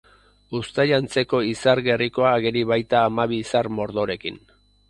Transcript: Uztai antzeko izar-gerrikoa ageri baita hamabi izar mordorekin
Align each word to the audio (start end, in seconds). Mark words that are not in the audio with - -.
Uztai 0.59 0.85
antzeko 0.97 1.41
izar-gerrikoa 1.49 2.33
ageri 2.39 2.67
baita 2.73 3.05
hamabi 3.09 3.41
izar 3.47 3.73
mordorekin 3.81 4.43